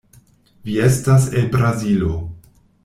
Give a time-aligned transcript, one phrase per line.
[0.69, 2.13] Vi estas el Brazilo.